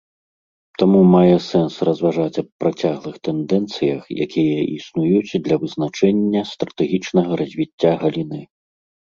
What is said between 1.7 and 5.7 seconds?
разважаць аб працяглых тэндэнцыях, якія існуюць для